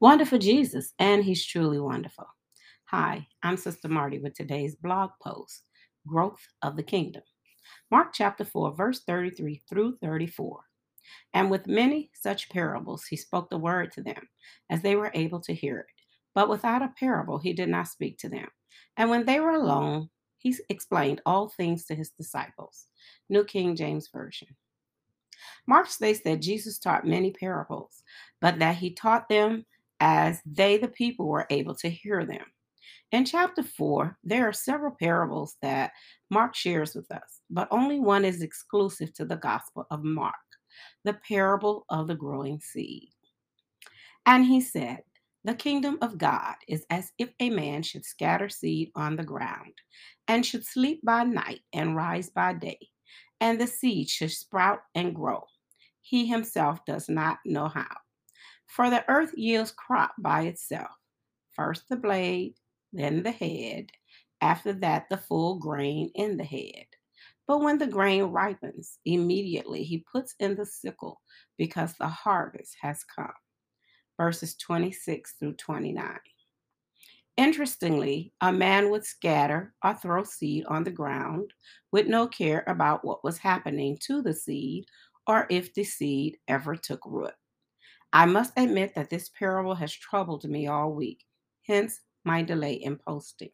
Wonderful 0.00 0.38
Jesus, 0.38 0.94
and 0.98 1.22
He's 1.22 1.44
truly 1.44 1.78
wonderful. 1.78 2.24
Hi, 2.86 3.26
I'm 3.42 3.58
Sister 3.58 3.86
Marty 3.86 4.18
with 4.18 4.32
today's 4.32 4.74
blog 4.74 5.10
post 5.22 5.64
Growth 6.06 6.40
of 6.62 6.76
the 6.76 6.82
Kingdom. 6.82 7.22
Mark 7.90 8.14
chapter 8.14 8.46
4, 8.46 8.72
verse 8.74 9.02
33 9.06 9.60
through 9.68 9.98
34. 10.00 10.60
And 11.34 11.50
with 11.50 11.66
many 11.66 12.10
such 12.14 12.48
parables, 12.48 13.04
he 13.04 13.16
spoke 13.16 13.50
the 13.50 13.58
word 13.58 13.92
to 13.92 14.02
them, 14.02 14.26
as 14.70 14.80
they 14.80 14.96
were 14.96 15.10
able 15.12 15.40
to 15.40 15.52
hear 15.52 15.80
it. 15.80 15.86
But 16.34 16.48
without 16.48 16.80
a 16.80 16.94
parable, 16.98 17.36
he 17.38 17.52
did 17.52 17.68
not 17.68 17.88
speak 17.88 18.16
to 18.20 18.30
them. 18.30 18.48
And 18.96 19.10
when 19.10 19.26
they 19.26 19.38
were 19.38 19.50
alone, 19.50 20.08
he 20.38 20.56
explained 20.70 21.20
all 21.26 21.50
things 21.50 21.84
to 21.84 21.94
his 21.94 22.08
disciples. 22.08 22.86
New 23.28 23.44
King 23.44 23.76
James 23.76 24.08
Version. 24.10 24.48
Mark 25.66 25.88
states 25.88 26.20
that 26.24 26.40
Jesus 26.40 26.78
taught 26.78 27.06
many 27.06 27.32
parables, 27.32 28.02
but 28.40 28.58
that 28.60 28.76
he 28.76 28.94
taught 28.94 29.28
them 29.28 29.66
as 30.00 30.40
they, 30.44 30.78
the 30.78 30.88
people, 30.88 31.26
were 31.26 31.46
able 31.50 31.74
to 31.76 31.88
hear 31.88 32.24
them. 32.24 32.44
In 33.12 33.24
chapter 33.24 33.62
4, 33.62 34.18
there 34.24 34.48
are 34.48 34.52
several 34.52 34.94
parables 35.00 35.56
that 35.62 35.92
Mark 36.30 36.54
shares 36.54 36.94
with 36.94 37.10
us, 37.10 37.40
but 37.50 37.68
only 37.70 38.00
one 38.00 38.24
is 38.24 38.42
exclusive 38.42 39.12
to 39.14 39.24
the 39.24 39.36
Gospel 39.36 39.86
of 39.90 40.04
Mark 40.04 40.34
the 41.04 41.14
parable 41.14 41.84
of 41.88 42.06
the 42.06 42.14
growing 42.14 42.60
seed. 42.60 43.10
And 44.26 44.44
he 44.44 44.60
said, 44.60 45.02
The 45.44 45.54
kingdom 45.54 45.98
of 46.02 46.18
God 46.18 46.54
is 46.68 46.84
as 46.90 47.12
if 47.18 47.30
a 47.40 47.50
man 47.50 47.82
should 47.82 48.04
scatter 48.04 48.48
seed 48.48 48.90
on 48.94 49.16
the 49.16 49.24
ground, 49.24 49.72
and 50.28 50.44
should 50.44 50.64
sleep 50.64 51.00
by 51.02 51.24
night 51.24 51.60
and 51.72 51.96
rise 51.96 52.30
by 52.30 52.52
day, 52.54 52.78
and 53.40 53.60
the 53.60 53.66
seed 53.66 54.08
should 54.08 54.30
sprout 54.30 54.80
and 54.94 55.14
grow. 55.14 55.44
He 56.02 56.26
himself 56.26 56.84
does 56.86 57.08
not 57.08 57.38
know 57.44 57.68
how. 57.68 57.96
For 58.70 58.88
the 58.88 59.04
earth 59.10 59.34
yields 59.36 59.72
crop 59.72 60.14
by 60.18 60.42
itself 60.42 60.90
first 61.60 61.88
the 61.88 61.96
blade, 61.96 62.54
then 62.92 63.22
the 63.22 63.30
head, 63.30 63.90
after 64.40 64.72
that, 64.72 65.06
the 65.10 65.18
full 65.18 65.58
grain 65.58 66.10
in 66.14 66.36
the 66.36 66.44
head. 66.44 66.86
But 67.46 67.60
when 67.60 67.78
the 67.78 67.86
grain 67.86 68.24
ripens, 68.24 68.98
immediately 69.04 69.82
he 69.82 70.04
puts 70.10 70.34
in 70.38 70.54
the 70.54 70.64
sickle 70.64 71.20
because 71.58 71.94
the 71.94 72.08
harvest 72.08 72.76
has 72.80 73.04
come. 73.04 73.32
Verses 74.16 74.56
26 74.56 75.34
through 75.38 75.54
29. 75.54 76.18
Interestingly, 77.36 78.32
a 78.40 78.52
man 78.52 78.90
would 78.90 79.04
scatter 79.04 79.74
or 79.84 79.94
throw 79.94 80.24
seed 80.24 80.64
on 80.66 80.84
the 80.84 80.90
ground 80.90 81.52
with 81.90 82.06
no 82.06 82.26
care 82.26 82.64
about 82.66 83.04
what 83.04 83.24
was 83.24 83.38
happening 83.38 83.98
to 84.02 84.22
the 84.22 84.34
seed 84.34 84.84
or 85.26 85.46
if 85.50 85.74
the 85.74 85.84
seed 85.84 86.38
ever 86.48 86.76
took 86.76 87.00
root. 87.04 87.32
I 88.12 88.26
must 88.26 88.52
admit 88.56 88.94
that 88.94 89.10
this 89.10 89.28
parable 89.28 89.74
has 89.74 89.92
troubled 89.92 90.44
me 90.44 90.66
all 90.68 90.92
week, 90.92 91.26
hence 91.66 92.02
my 92.24 92.42
delay 92.42 92.74
in 92.74 92.98
posting. 92.98 93.50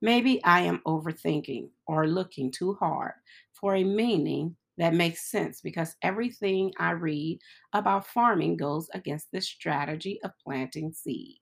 Maybe 0.00 0.42
I 0.44 0.60
am 0.62 0.80
overthinking 0.86 1.70
or 1.86 2.06
looking 2.08 2.50
too 2.50 2.74
hard 2.74 3.14
for 3.52 3.74
a 3.74 3.84
meaning 3.84 4.56
that 4.78 4.94
makes 4.94 5.30
sense 5.30 5.60
because 5.60 5.96
everything 6.02 6.72
I 6.78 6.92
read 6.92 7.40
about 7.72 8.06
farming 8.06 8.56
goes 8.58 8.88
against 8.94 9.32
this 9.32 9.46
strategy 9.48 10.20
of 10.22 10.32
planting 10.42 10.92
seed. 10.92 11.40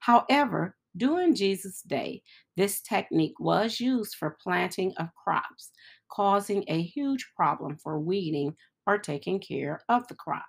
However, 0.00 0.76
during 0.96 1.34
Jesus' 1.34 1.82
day, 1.82 2.22
this 2.56 2.80
technique 2.80 3.38
was 3.38 3.80
used 3.80 4.16
for 4.16 4.38
planting 4.42 4.92
of 4.96 5.14
crops, 5.14 5.70
causing 6.10 6.64
a 6.68 6.82
huge 6.82 7.30
problem 7.36 7.76
for 7.76 8.00
weeding 8.00 8.56
or 8.86 8.98
taking 8.98 9.40
care 9.40 9.82
of 9.88 10.08
the 10.08 10.14
crop. 10.16 10.46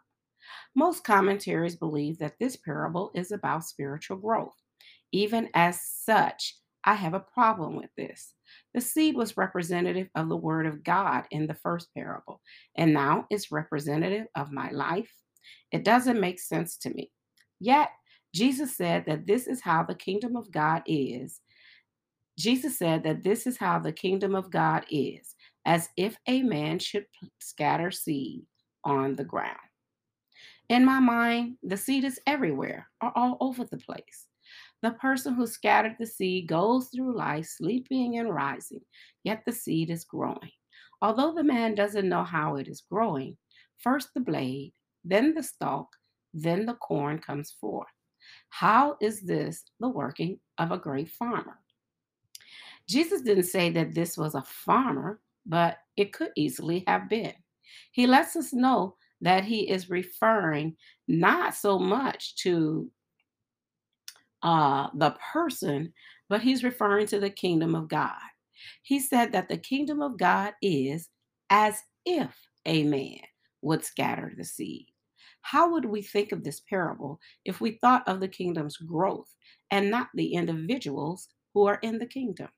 Most 0.75 1.03
commentaries 1.03 1.75
believe 1.75 2.17
that 2.19 2.37
this 2.39 2.55
parable 2.55 3.11
is 3.13 3.31
about 3.31 3.65
spiritual 3.65 4.17
growth. 4.17 4.55
Even 5.11 5.49
as 5.53 5.81
such, 5.81 6.55
I 6.83 6.93
have 6.93 7.13
a 7.13 7.19
problem 7.19 7.75
with 7.75 7.89
this. 7.97 8.33
The 8.73 8.81
seed 8.81 9.15
was 9.15 9.37
representative 9.37 10.09
of 10.15 10.29
the 10.29 10.37
word 10.37 10.65
of 10.65 10.83
God 10.83 11.25
in 11.31 11.47
the 11.47 11.53
first 11.55 11.93
parable, 11.93 12.41
and 12.75 12.93
now 12.93 13.25
it's 13.29 13.51
representative 13.51 14.27
of 14.35 14.51
my 14.51 14.71
life. 14.71 15.11
It 15.71 15.83
doesn't 15.83 16.19
make 16.19 16.39
sense 16.39 16.77
to 16.77 16.89
me. 16.89 17.11
Yet, 17.59 17.89
Jesus 18.33 18.77
said 18.77 19.05
that 19.07 19.25
this 19.25 19.47
is 19.47 19.61
how 19.61 19.83
the 19.83 19.95
kingdom 19.95 20.35
of 20.35 20.51
God 20.51 20.83
is. 20.85 21.41
Jesus 22.37 22.77
said 22.77 23.03
that 23.03 23.23
this 23.23 23.45
is 23.47 23.57
how 23.57 23.79
the 23.79 23.91
kingdom 23.91 24.35
of 24.35 24.51
God 24.51 24.85
is, 24.89 25.35
as 25.65 25.89
if 25.97 26.15
a 26.27 26.41
man 26.41 26.79
should 26.79 27.05
scatter 27.39 27.91
seed 27.91 28.43
on 28.83 29.15
the 29.15 29.25
ground. 29.25 29.57
In 30.69 30.85
my 30.85 30.99
mind, 30.99 31.57
the 31.63 31.77
seed 31.77 32.03
is 32.03 32.19
everywhere 32.27 32.87
or 33.01 33.11
all 33.15 33.37
over 33.41 33.65
the 33.65 33.77
place. 33.77 34.27
The 34.83 34.91
person 34.91 35.33
who 35.33 35.47
scattered 35.47 35.95
the 35.99 36.05
seed 36.05 36.47
goes 36.47 36.87
through 36.87 37.17
life 37.17 37.47
sleeping 37.47 38.17
and 38.17 38.33
rising, 38.33 38.81
yet 39.23 39.41
the 39.45 39.51
seed 39.51 39.89
is 39.89 40.05
growing. 40.05 40.51
Although 41.01 41.33
the 41.33 41.43
man 41.43 41.75
doesn't 41.75 42.07
know 42.07 42.23
how 42.23 42.55
it 42.55 42.67
is 42.67 42.83
growing, 42.89 43.35
first 43.79 44.09
the 44.13 44.21
blade, 44.21 44.73
then 45.03 45.33
the 45.33 45.43
stalk, 45.43 45.87
then 46.33 46.65
the 46.65 46.75
corn 46.75 47.19
comes 47.19 47.55
forth. 47.59 47.87
How 48.49 48.95
is 49.01 49.21
this 49.21 49.63
the 49.79 49.89
working 49.89 50.39
of 50.59 50.71
a 50.71 50.77
great 50.77 51.09
farmer? 51.09 51.59
Jesus 52.87 53.21
didn't 53.21 53.43
say 53.43 53.69
that 53.71 53.93
this 53.95 54.17
was 54.17 54.35
a 54.35 54.43
farmer, 54.43 55.19
but 55.45 55.77
it 55.97 56.13
could 56.13 56.31
easily 56.35 56.83
have 56.87 57.09
been. 57.09 57.33
He 57.91 58.07
lets 58.07 58.35
us 58.35 58.53
know 58.53 58.95
that 59.21 59.43
he 59.43 59.69
is 59.69 59.89
referring 59.89 60.75
not 61.07 61.55
so 61.55 61.77
much 61.77 62.35
to 62.37 62.89
uh, 64.43 64.87
the 64.93 65.15
person, 65.33 65.93
but 66.29 66.41
he's 66.41 66.63
referring 66.63 67.07
to 67.07 67.19
the 67.19 67.29
kingdom 67.29 67.75
of 67.75 67.89
God. 67.89 68.19
He 68.83 68.99
said 68.99 69.31
that 69.31 69.49
the 69.49 69.57
kingdom 69.57 70.01
of 70.01 70.17
God 70.17 70.53
is 70.61 71.09
as 71.49 71.81
if 72.05 72.33
a 72.65 72.83
man 72.83 73.19
would 73.61 73.83
scatter 73.83 74.33
the 74.37 74.43
seed. 74.43 74.87
How 75.41 75.71
would 75.71 75.85
we 75.85 76.01
think 76.01 76.31
of 76.31 76.43
this 76.43 76.61
parable 76.61 77.19
if 77.45 77.61
we 77.61 77.79
thought 77.81 78.07
of 78.07 78.19
the 78.19 78.27
kingdom's 78.27 78.77
growth 78.77 79.33
and 79.71 79.89
not 79.89 80.09
the 80.13 80.33
individuals 80.33 81.29
who 81.53 81.65
are 81.65 81.79
in 81.81 81.97
the 81.97 82.05
kingdom? 82.05 82.49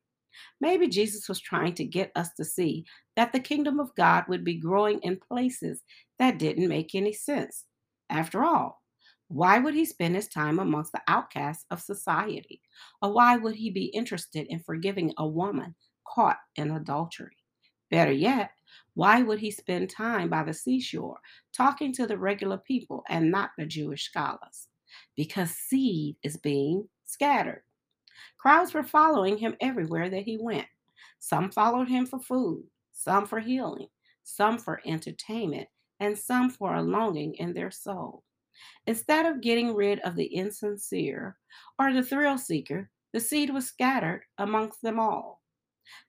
Maybe 0.59 0.87
Jesus 0.87 1.27
was 1.27 1.39
trying 1.39 1.73
to 1.75 1.85
get 1.85 2.11
us 2.15 2.29
to 2.37 2.45
see 2.45 2.85
that 3.15 3.33
the 3.33 3.39
kingdom 3.39 3.79
of 3.79 3.95
God 3.95 4.25
would 4.27 4.43
be 4.43 4.55
growing 4.55 4.99
in 4.99 5.17
places 5.17 5.83
that 6.19 6.39
didn't 6.39 6.67
make 6.67 6.95
any 6.95 7.13
sense. 7.13 7.65
After 8.09 8.43
all, 8.43 8.81
why 9.27 9.59
would 9.59 9.73
he 9.73 9.85
spend 9.85 10.15
his 10.15 10.27
time 10.27 10.59
amongst 10.59 10.91
the 10.91 11.01
outcasts 11.07 11.65
of 11.71 11.79
society? 11.79 12.61
Or 13.01 13.13
why 13.13 13.37
would 13.37 13.55
he 13.55 13.69
be 13.69 13.85
interested 13.85 14.47
in 14.47 14.59
forgiving 14.59 15.13
a 15.17 15.27
woman 15.27 15.73
caught 16.05 16.39
in 16.57 16.71
adultery? 16.71 17.37
Better 17.89 18.11
yet, 18.11 18.51
why 18.93 19.21
would 19.21 19.39
he 19.39 19.51
spend 19.51 19.89
time 19.89 20.29
by 20.29 20.43
the 20.43 20.53
seashore 20.53 21.19
talking 21.53 21.93
to 21.93 22.07
the 22.07 22.17
regular 22.17 22.57
people 22.57 23.03
and 23.09 23.31
not 23.31 23.51
the 23.57 23.65
Jewish 23.65 24.03
scholars? 24.03 24.67
Because 25.15 25.51
seed 25.51 26.17
is 26.23 26.35
being 26.35 26.87
scattered. 27.05 27.63
Crowds 28.37 28.73
were 28.73 28.83
following 28.83 29.37
him 29.37 29.55
everywhere 29.61 30.09
that 30.09 30.23
he 30.23 30.37
went. 30.37 30.67
Some 31.19 31.51
followed 31.51 31.87
him 31.87 32.05
for 32.05 32.19
food, 32.19 32.63
some 32.91 33.25
for 33.25 33.39
healing, 33.39 33.87
some 34.23 34.57
for 34.57 34.81
entertainment, 34.85 35.67
and 35.99 36.17
some 36.17 36.49
for 36.49 36.75
a 36.75 36.81
longing 36.81 37.35
in 37.35 37.53
their 37.53 37.71
soul. 37.71 38.23
Instead 38.87 39.25
of 39.25 39.41
getting 39.41 39.73
rid 39.75 39.99
of 39.99 40.15
the 40.15 40.25
insincere 40.25 41.37
or 41.79 41.93
the 41.93 42.03
thrill 42.03 42.37
seeker, 42.37 42.89
the 43.13 43.19
seed 43.19 43.49
was 43.49 43.67
scattered 43.67 44.23
amongst 44.37 44.81
them 44.81 44.99
all. 44.99 45.41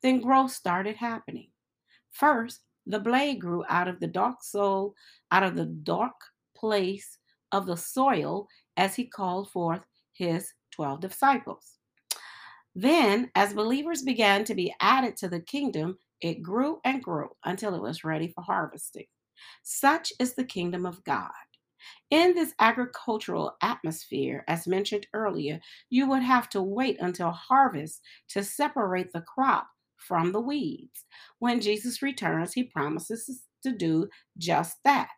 Then 0.03 0.21
growth 0.21 0.53
started 0.53 0.97
happening. 0.97 1.51
First, 2.11 2.61
the 2.87 3.01
blade 3.01 3.41
grew 3.41 3.65
out 3.69 3.89
of 3.89 4.01
the 4.01 4.07
dark 4.07 4.43
soul, 4.43 4.95
out 5.31 5.43
of 5.43 5.57
the 5.57 5.67
dark 5.67 6.15
place 6.57 7.19
of 7.53 7.67
the 7.67 7.77
soil 7.77 8.49
as 8.77 8.95
he 8.95 9.07
called 9.07 9.51
forth 9.51 9.83
his 10.13 10.53
12 10.73 11.01
disciples. 11.01 11.72
Then, 12.75 13.31
as 13.35 13.55
believers 13.55 14.03
began 14.03 14.45
to 14.45 14.55
be 14.55 14.75
added 14.81 15.17
to 15.19 15.29
the 15.29 15.41
kingdom, 15.41 15.99
it 16.21 16.43
grew 16.43 16.81
and 16.85 17.03
grew 17.03 17.31
until 17.45 17.75
it 17.75 17.83
was 17.83 18.05
ready 18.05 18.29
for 18.29 18.43
harvesting. 18.43 19.07
Such 19.63 20.13
is 20.19 20.35
the 20.35 20.45
kingdom 20.45 20.87
of 20.87 21.05
God. 21.05 21.31
In 22.11 22.35
this 22.35 22.55
agricultural 22.61 23.57
atmosphere, 23.61 24.45
as 24.47 24.67
mentioned 24.67 25.07
earlier, 25.13 25.61
you 25.91 26.09
would 26.09 26.23
have 26.23 26.49
to 26.51 26.63
wait 26.63 26.99
until 27.01 27.31
harvest 27.31 28.01
to 28.29 28.45
separate 28.45 29.13
the 29.13 29.23
crop 29.23 29.69
from 29.97 30.33
the 30.33 30.41
weeds. 30.41 31.05
When 31.39 31.61
Jesus 31.61 32.03
returns, 32.03 32.53
he 32.53 32.65
promises 32.65 33.43
to 33.65 33.73
do 33.73 34.09
just 34.39 34.77
that. 34.85 35.09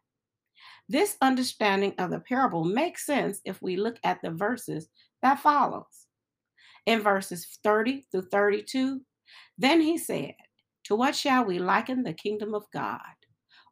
This 0.88 1.16
understanding 1.20 1.94
of 1.98 2.10
the 2.10 2.20
parable 2.20 2.64
makes 2.64 3.06
sense 3.06 3.40
if 3.44 3.60
we 3.62 3.76
look 3.76 3.96
at 4.04 4.20
the 4.22 4.30
verses 4.30 4.88
that 5.22 5.40
follows. 5.40 6.03
In 6.86 7.00
verses 7.00 7.58
30 7.62 8.06
through 8.10 8.28
32, 8.30 9.00
then 9.56 9.80
he 9.80 9.96
said, 9.96 10.34
To 10.84 10.96
what 10.96 11.16
shall 11.16 11.44
we 11.44 11.58
liken 11.58 12.02
the 12.02 12.12
kingdom 12.12 12.54
of 12.54 12.64
God? 12.72 13.00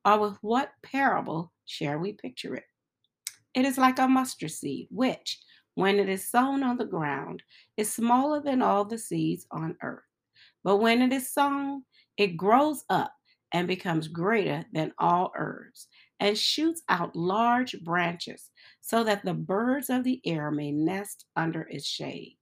Or 0.04 0.18
with 0.18 0.38
what 0.40 0.70
parable 0.82 1.52
shall 1.66 1.98
we 1.98 2.14
picture 2.14 2.54
it? 2.54 2.64
It 3.54 3.66
is 3.66 3.76
like 3.76 3.98
a 3.98 4.08
mustard 4.08 4.50
seed, 4.50 4.88
which, 4.90 5.38
when 5.74 5.98
it 5.98 6.08
is 6.08 6.30
sown 6.30 6.62
on 6.62 6.78
the 6.78 6.86
ground, 6.86 7.42
is 7.76 7.92
smaller 7.92 8.40
than 8.40 8.62
all 8.62 8.84
the 8.84 8.98
seeds 8.98 9.46
on 9.50 9.76
earth. 9.82 10.02
But 10.64 10.78
when 10.78 11.02
it 11.02 11.12
is 11.12 11.32
sown, 11.32 11.84
it 12.16 12.36
grows 12.36 12.84
up 12.88 13.12
and 13.52 13.68
becomes 13.68 14.08
greater 14.08 14.64
than 14.72 14.92
all 14.98 15.32
herbs 15.36 15.88
and 16.20 16.36
shoots 16.38 16.82
out 16.88 17.14
large 17.14 17.78
branches 17.82 18.50
so 18.80 19.04
that 19.04 19.24
the 19.24 19.34
birds 19.34 19.90
of 19.90 20.04
the 20.04 20.20
air 20.24 20.50
may 20.50 20.70
nest 20.70 21.26
under 21.36 21.62
its 21.62 21.86
shade. 21.86 22.38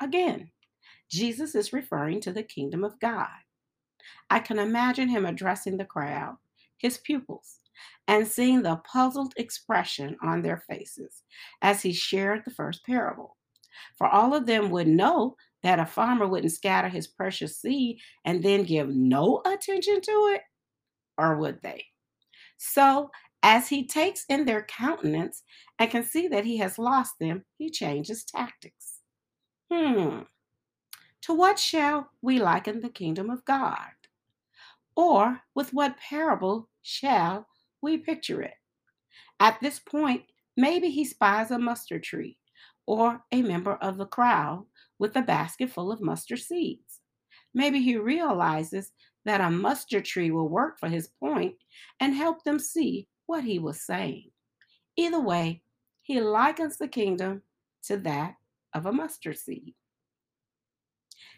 Again, 0.00 0.50
Jesus 1.10 1.54
is 1.54 1.72
referring 1.72 2.20
to 2.22 2.32
the 2.32 2.42
kingdom 2.42 2.84
of 2.84 2.98
God. 3.00 3.28
I 4.30 4.40
can 4.40 4.58
imagine 4.58 5.08
him 5.08 5.24
addressing 5.24 5.76
the 5.76 5.84
crowd, 5.84 6.36
his 6.78 6.98
pupils, 6.98 7.60
and 8.08 8.26
seeing 8.26 8.62
the 8.62 8.76
puzzled 8.84 9.34
expression 9.36 10.16
on 10.22 10.42
their 10.42 10.64
faces 10.68 11.22
as 11.62 11.82
he 11.82 11.92
shared 11.92 12.42
the 12.44 12.50
first 12.50 12.84
parable. 12.84 13.36
For 13.96 14.06
all 14.06 14.34
of 14.34 14.46
them 14.46 14.70
would 14.70 14.88
know 14.88 15.36
that 15.62 15.78
a 15.78 15.86
farmer 15.86 16.26
wouldn't 16.26 16.52
scatter 16.52 16.88
his 16.88 17.06
precious 17.06 17.58
seed 17.58 17.98
and 18.24 18.42
then 18.42 18.64
give 18.64 18.88
no 18.88 19.42
attention 19.44 20.00
to 20.00 20.34
it, 20.34 20.42
or 21.18 21.36
would 21.36 21.60
they? 21.62 21.84
So, 22.58 23.10
as 23.42 23.68
he 23.68 23.86
takes 23.86 24.24
in 24.28 24.44
their 24.44 24.62
countenance 24.62 25.42
and 25.78 25.90
can 25.90 26.02
see 26.02 26.26
that 26.28 26.44
he 26.44 26.56
has 26.58 26.78
lost 26.78 27.14
them, 27.20 27.44
he 27.58 27.70
changes 27.70 28.24
tactics. 28.24 28.95
Hmm, 29.70 30.20
to 31.22 31.34
what 31.34 31.58
shall 31.58 32.10
we 32.22 32.38
liken 32.38 32.80
the 32.80 32.88
kingdom 32.88 33.30
of 33.30 33.44
God? 33.44 33.90
Or 34.94 35.40
with 35.54 35.72
what 35.72 35.98
parable 35.98 36.68
shall 36.82 37.48
we 37.82 37.98
picture 37.98 38.42
it? 38.42 38.54
At 39.40 39.60
this 39.60 39.78
point, 39.78 40.22
maybe 40.56 40.88
he 40.88 41.04
spies 41.04 41.50
a 41.50 41.58
mustard 41.58 42.04
tree 42.04 42.38
or 42.86 43.24
a 43.32 43.42
member 43.42 43.74
of 43.74 43.98
the 43.98 44.06
crowd 44.06 44.66
with 44.98 45.16
a 45.16 45.22
basket 45.22 45.70
full 45.70 45.90
of 45.90 46.00
mustard 46.00 46.38
seeds. 46.38 47.00
Maybe 47.52 47.80
he 47.80 47.96
realizes 47.96 48.92
that 49.24 49.40
a 49.40 49.50
mustard 49.50 50.04
tree 50.04 50.30
will 50.30 50.48
work 50.48 50.78
for 50.78 50.88
his 50.88 51.08
point 51.08 51.56
and 52.00 52.14
help 52.14 52.44
them 52.44 52.58
see 52.58 53.08
what 53.26 53.42
he 53.42 53.58
was 53.58 53.80
saying. 53.80 54.30
Either 54.96 55.20
way, 55.20 55.62
he 56.02 56.20
likens 56.20 56.78
the 56.78 56.86
kingdom 56.86 57.42
to 57.82 57.96
that 57.98 58.36
of 58.76 58.86
a 58.86 58.92
mustard 58.92 59.38
seed. 59.38 59.74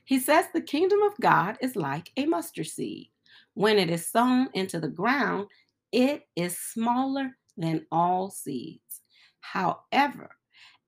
He 0.05 0.19
says 0.19 0.47
the 0.53 0.61
kingdom 0.61 1.03
of 1.03 1.13
God 1.21 1.57
is 1.63 1.77
like 1.77 2.11
a 2.17 2.27
mustard 2.27 2.67
seed. 2.67 3.11
When 3.55 3.79
it 3.79 3.91
is 3.91 4.07
sown 4.09 4.49
into 4.55 4.81
the 4.81 4.89
ground, 4.89 5.47
it 5.93 6.25
is 6.35 6.59
smaller 6.59 7.37
than 7.57 7.87
all 7.93 8.31
seeds. 8.31 9.03
However, 9.41 10.31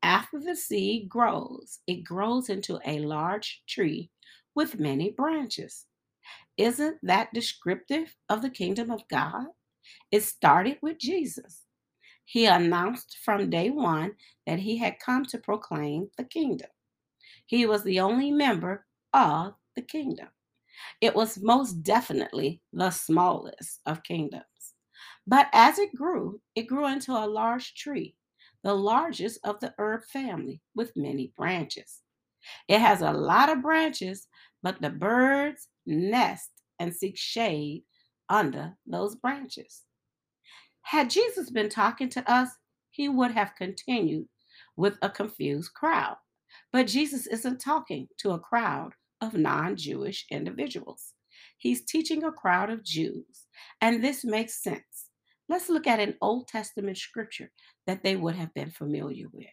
after 0.02 0.40
the 0.40 0.56
seed 0.56 1.08
grows, 1.08 1.78
it 1.86 2.02
grows 2.04 2.48
into 2.48 2.80
a 2.84 2.98
large 3.00 3.62
tree 3.68 4.10
with 4.56 4.80
many 4.80 5.10
branches. 5.10 5.86
Isn't 6.56 6.98
that 7.04 7.32
descriptive 7.32 8.16
of 8.28 8.42
the 8.42 8.50
kingdom 8.50 8.90
of 8.90 9.06
God? 9.08 9.46
It 10.10 10.24
started 10.24 10.78
with 10.82 10.98
Jesus. 10.98 11.62
He 12.24 12.46
announced 12.46 13.18
from 13.18 13.50
day 13.50 13.70
one 13.70 14.12
that 14.46 14.60
he 14.60 14.76
had 14.76 15.00
come 15.00 15.24
to 15.26 15.38
proclaim 15.38 16.10
the 16.16 16.24
kingdom. 16.24 16.70
He 17.46 17.66
was 17.66 17.82
the 17.82 18.00
only 18.00 18.30
member 18.30 18.86
of 19.12 19.54
the 19.74 19.82
kingdom. 19.82 20.28
It 21.00 21.14
was 21.14 21.42
most 21.42 21.82
definitely 21.82 22.60
the 22.72 22.90
smallest 22.90 23.80
of 23.86 24.02
kingdoms. 24.02 24.44
But 25.26 25.48
as 25.52 25.78
it 25.78 25.94
grew, 25.94 26.40
it 26.54 26.66
grew 26.66 26.86
into 26.86 27.12
a 27.12 27.26
large 27.26 27.74
tree, 27.74 28.14
the 28.62 28.74
largest 28.74 29.40
of 29.44 29.60
the 29.60 29.74
herb 29.78 30.04
family, 30.04 30.60
with 30.74 30.96
many 30.96 31.32
branches. 31.36 32.02
It 32.68 32.80
has 32.80 33.02
a 33.02 33.12
lot 33.12 33.48
of 33.48 33.62
branches, 33.62 34.28
but 34.62 34.80
the 34.80 34.90
birds 34.90 35.68
nest 35.86 36.50
and 36.78 36.94
seek 36.94 37.16
shade 37.16 37.84
under 38.28 38.76
those 38.86 39.16
branches. 39.16 39.82
Had 40.90 41.08
Jesus 41.08 41.50
been 41.50 41.68
talking 41.68 42.08
to 42.08 42.28
us, 42.28 42.48
he 42.90 43.08
would 43.08 43.30
have 43.30 43.54
continued 43.54 44.26
with 44.76 44.98
a 45.00 45.08
confused 45.08 45.72
crowd. 45.72 46.16
But 46.72 46.88
Jesus 46.88 47.28
isn't 47.28 47.60
talking 47.60 48.08
to 48.18 48.32
a 48.32 48.40
crowd 48.40 48.94
of 49.20 49.34
non 49.34 49.76
Jewish 49.76 50.26
individuals. 50.32 51.14
He's 51.56 51.84
teaching 51.84 52.24
a 52.24 52.32
crowd 52.32 52.70
of 52.70 52.82
Jews, 52.82 53.46
and 53.80 54.02
this 54.02 54.24
makes 54.24 54.64
sense. 54.64 55.10
Let's 55.48 55.68
look 55.68 55.86
at 55.86 56.00
an 56.00 56.16
Old 56.20 56.48
Testament 56.48 56.98
scripture 56.98 57.52
that 57.86 58.02
they 58.02 58.16
would 58.16 58.34
have 58.34 58.52
been 58.52 58.72
familiar 58.72 59.26
with. 59.32 59.46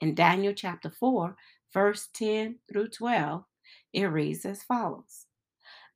In 0.00 0.14
Daniel 0.14 0.54
chapter 0.54 0.88
4, 0.88 1.34
verse 1.72 2.10
10 2.14 2.60
through 2.70 2.90
12, 2.90 3.42
it 3.92 4.04
reads 4.04 4.44
as 4.44 4.62
follows 4.62 5.26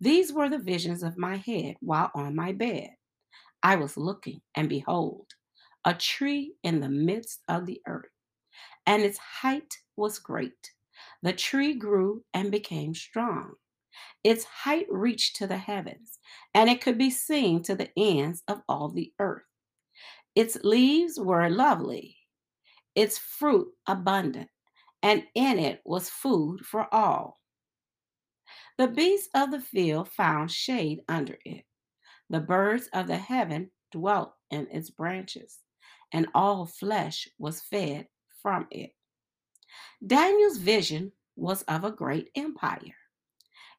These 0.01 0.33
were 0.33 0.49
the 0.49 0.59
visions 0.59 1.05
of 1.05 1.17
my 1.17 1.37
head 1.37 1.77
while 1.79 2.11
on 2.13 2.35
my 2.35 2.51
bed. 2.51 2.98
I 3.63 3.77
was 3.77 3.97
looking, 3.97 4.43
and 4.55 4.69
behold, 4.69 5.35
a 5.85 5.95
tree 5.95 6.57
in 6.65 6.81
the 6.81 6.89
midst 6.89 7.43
of 7.49 7.67
the 7.67 7.83
earth, 7.87 8.11
and 8.87 9.03
its 9.03 9.19
height 9.19 9.79
was 9.97 10.19
great 10.19 10.73
the 11.23 11.33
tree 11.33 11.75
grew 11.75 12.25
and 12.35 12.51
became 12.51 12.95
strong. 12.95 13.55
Its 14.25 14.45
height 14.45 14.87
reached 14.91 15.37
to 15.37 15.47
the 15.47 15.59
heavens, 15.59 16.19
and 16.55 16.71
it 16.71 16.81
could 16.83 16.99
be 16.99 17.11
seen 17.11 17.63
to 17.65 17.77
the 17.77 17.93
ends 17.99 18.45
of 18.49 18.63
all 18.69 18.89
the 18.91 19.15
earth. 19.19 19.45
Its 20.35 20.57
leaves 20.65 21.21
were 21.21 21.51
lovely, 21.51 22.19
its 22.95 23.19
fruit 23.19 23.75
abundant, 23.87 24.51
and 25.03 25.29
in 25.35 25.59
it 25.59 25.83
was 25.85 26.11
food 26.11 26.67
for 26.67 26.93
all. 26.95 27.41
The 28.79 28.89
beasts 28.89 29.29
of 29.35 29.51
the 29.51 29.61
field 29.61 30.09
found 30.09 30.51
shade 30.51 31.05
under 31.07 31.39
it. 31.45 31.67
The 32.31 32.41
birds 32.41 32.89
of 32.93 33.07
the 33.07 33.17
heaven 33.17 33.71
dwelt 33.91 34.35
in 34.51 34.69
its 34.71 34.91
branches, 34.91 35.59
and 36.13 36.29
all 36.35 36.67
flesh 36.67 37.29
was 37.39 37.61
fed 37.61 38.09
from 38.43 38.67
it. 38.71 38.95
Daniel's 40.07 40.59
vision 40.59 41.13
was 41.37 41.63
of 41.63 41.85
a 41.85 41.91
great 41.91 42.31
empire. 42.35 42.97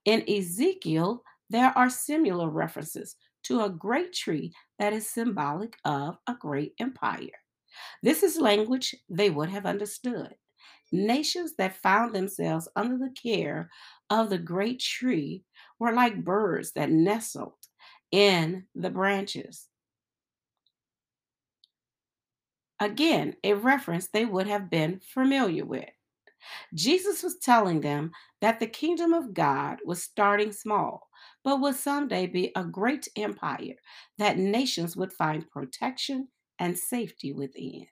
In 0.06 0.24
Ezekiel, 0.30 1.24
there 1.50 1.78
are 1.78 1.90
similar 1.90 2.50
references 2.50 3.16
to 3.44 3.62
a 3.62 3.70
great 3.70 4.14
tree 4.14 4.54
that 4.80 4.94
is 4.94 5.10
symbolic 5.10 5.78
of 5.86 6.18
a 6.28 6.34
great 6.34 6.74
empire. 6.80 7.44
This 8.02 8.24
is 8.24 8.38
language 8.38 8.96
they 9.10 9.30
would 9.30 9.50
have 9.50 9.66
understood. 9.66 10.36
Nations 10.92 11.56
that 11.58 11.78
found 11.78 12.16
themselves 12.16 12.68
under 12.76 12.98
the 12.98 13.14
care 13.22 13.70
of 14.10 14.30
the 14.30 14.40
great 14.40 14.80
tree 14.80 15.44
were 15.78 15.94
like 15.94 16.24
birds 16.24 16.72
that 16.74 16.90
nestled 16.90 17.59
in 18.12 18.66
the 18.76 18.90
branches. 18.90 19.68
Again, 22.80 23.36
a 23.44 23.54
reference 23.54 24.08
they 24.08 24.26
would 24.26 24.48
have 24.48 24.70
been 24.70 25.02
familiar 25.14 25.66
with. 25.66 25.90
Jesus 26.74 27.24
was 27.24 27.38
telling 27.38 27.82
them 27.82 28.12
that 28.42 28.60
the 28.60 28.68
kingdom 28.68 29.14
of 29.14 29.34
God 29.34 29.80
was 29.86 30.02
starting 30.02 30.52
small, 30.52 31.10
but 31.44 31.60
would 31.60 31.76
someday 31.76 32.28
be 32.28 32.52
a 32.56 32.64
great 32.64 33.08
empire 33.18 33.76
that 34.18 34.38
nations 34.38 34.96
would 34.96 35.12
find 35.12 35.50
protection 35.50 36.30
and 36.60 36.78
safety 36.78 37.34
within. 37.34 37.88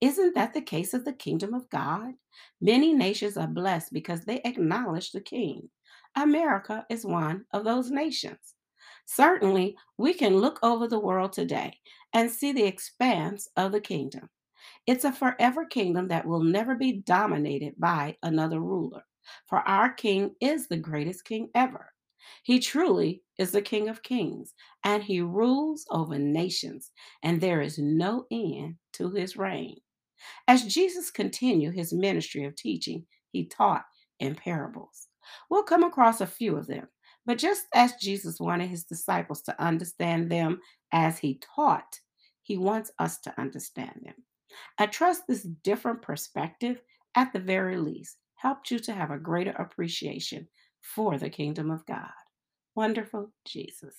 Isn't 0.00 0.34
that 0.34 0.52
the 0.52 0.60
case 0.60 0.92
of 0.92 1.04
the 1.04 1.12
kingdom 1.12 1.54
of 1.54 1.70
God? 1.70 2.12
Many 2.60 2.92
nations 2.92 3.36
are 3.36 3.46
blessed 3.46 3.92
because 3.92 4.24
they 4.24 4.40
acknowledge 4.44 5.12
the 5.12 5.20
king. 5.20 5.70
America 6.14 6.84
is 6.90 7.06
one 7.06 7.46
of 7.52 7.64
those 7.64 7.90
nations. 7.90 8.55
Certainly, 9.06 9.76
we 9.96 10.12
can 10.12 10.38
look 10.38 10.58
over 10.62 10.86
the 10.86 10.98
world 10.98 11.32
today 11.32 11.78
and 12.12 12.30
see 12.30 12.52
the 12.52 12.64
expanse 12.64 13.48
of 13.56 13.72
the 13.72 13.80
kingdom. 13.80 14.28
It's 14.86 15.04
a 15.04 15.12
forever 15.12 15.64
kingdom 15.64 16.08
that 16.08 16.26
will 16.26 16.42
never 16.42 16.74
be 16.74 16.92
dominated 16.92 17.74
by 17.78 18.16
another 18.22 18.60
ruler. 18.60 19.04
For 19.46 19.58
our 19.68 19.92
king 19.92 20.34
is 20.40 20.66
the 20.68 20.76
greatest 20.76 21.24
king 21.24 21.50
ever. 21.54 21.92
He 22.42 22.58
truly 22.58 23.22
is 23.38 23.52
the 23.52 23.62
king 23.62 23.88
of 23.88 24.02
kings, 24.02 24.54
and 24.84 25.02
he 25.02 25.20
rules 25.20 25.86
over 25.90 26.18
nations, 26.18 26.90
and 27.22 27.40
there 27.40 27.62
is 27.62 27.78
no 27.78 28.26
end 28.30 28.76
to 28.94 29.10
his 29.10 29.36
reign. 29.36 29.80
As 30.48 30.64
Jesus 30.64 31.10
continued 31.10 31.74
his 31.74 31.92
ministry 31.92 32.44
of 32.44 32.56
teaching, 32.56 33.06
he 33.30 33.46
taught 33.46 33.84
in 34.18 34.34
parables. 34.34 35.08
We'll 35.50 35.62
come 35.62 35.84
across 35.84 36.20
a 36.20 36.26
few 36.26 36.56
of 36.56 36.66
them, 36.66 36.88
but 37.26 37.38
just 37.38 37.66
as 37.74 37.94
Jesus 38.00 38.40
wanted 38.40 38.68
his 38.68 38.84
disciples 38.84 39.42
to 39.42 39.62
understand 39.62 40.30
them 40.30 40.60
as 40.92 41.18
he 41.18 41.40
taught, 41.56 42.00
he 42.42 42.56
wants 42.56 42.92
us 42.98 43.18
to 43.20 43.40
understand 43.40 44.00
them. 44.04 44.14
I 44.78 44.86
trust 44.86 45.22
this 45.26 45.42
different 45.42 46.02
perspective, 46.02 46.80
at 47.14 47.32
the 47.32 47.40
very 47.40 47.76
least, 47.76 48.16
helped 48.36 48.70
you 48.70 48.78
to 48.78 48.92
have 48.92 49.10
a 49.10 49.18
greater 49.18 49.50
appreciation 49.50 50.46
for 50.80 51.18
the 51.18 51.30
kingdom 51.30 51.70
of 51.70 51.84
God. 51.86 52.08
Wonderful 52.74 53.32
Jesus. 53.44 53.94